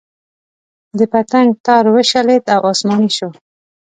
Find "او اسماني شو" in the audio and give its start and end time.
2.55-3.29